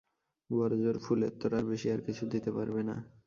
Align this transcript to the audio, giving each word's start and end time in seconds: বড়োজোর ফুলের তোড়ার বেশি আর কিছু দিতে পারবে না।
বড়োজোর 0.49 0.97
ফুলের 1.03 1.33
তোড়ার 1.39 1.63
বেশি 1.65 1.87
আর 1.93 2.01
কিছু 2.07 2.23
দিতে 2.33 2.49
পারবে 2.57 2.81
না। 2.89 2.95